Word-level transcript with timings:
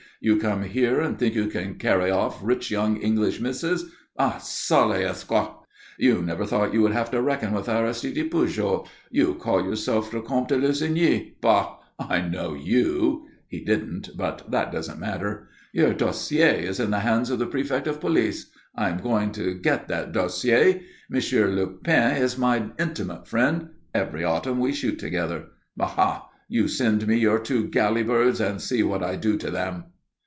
You 0.23 0.37
come 0.37 0.61
here 0.65 1.01
and 1.01 1.17
think 1.17 1.33
you 1.33 1.47
can 1.47 1.79
carry 1.79 2.11
off 2.11 2.41
rich 2.43 2.69
young 2.69 2.97
English 2.97 3.39
misses. 3.41 3.91
Ah, 4.19 4.37
sale 4.37 4.93
escroc! 4.93 5.65
You 5.97 6.21
never 6.21 6.45
thought 6.45 6.75
you 6.75 6.83
would 6.83 6.91
have 6.91 7.09
to 7.09 7.21
reckon 7.23 7.53
with 7.53 7.67
Aristide 7.67 8.29
Pujol. 8.29 8.87
You 9.09 9.33
call 9.33 9.63
yourself 9.63 10.11
the 10.11 10.21
Comte 10.21 10.49
de 10.49 10.57
Lussigny. 10.59 11.33
Bah! 11.41 11.77
I 11.97 12.21
know 12.21 12.53
you" 12.53 13.25
he 13.49 13.65
didn't, 13.65 14.09
but 14.15 14.43
that 14.51 14.71
doesn't 14.71 14.99
matter 14.99 15.49
"your 15.73 15.91
dossier 15.91 16.65
is 16.67 16.79
in 16.79 16.91
the 16.91 16.99
hands 16.99 17.31
of 17.31 17.39
the 17.39 17.47
prefect 17.47 17.87
of 17.87 17.99
Police. 17.99 18.51
I 18.75 18.89
am 18.91 18.99
going 18.99 19.31
to 19.31 19.55
get 19.55 19.87
that 19.87 20.11
dossier. 20.11 20.83
Monsieur 21.09 21.47
Lepine 21.49 22.15
is 22.21 22.37
my 22.37 22.69
intimate 22.77 23.27
friend. 23.27 23.69
Every 23.91 24.23
autumn 24.23 24.59
we 24.59 24.71
shoot 24.71 24.99
together. 24.99 25.45
Aha! 25.79 26.29
You 26.47 26.67
send 26.67 27.07
me 27.07 27.15
your 27.17 27.39
two 27.39 27.69
galley 27.69 28.03
birds 28.03 28.39
and 28.39 28.61
see 28.61 28.83
what 28.83 29.01
I 29.01 29.15
do 29.15 29.35
to 29.37 29.49
them." 29.49 29.85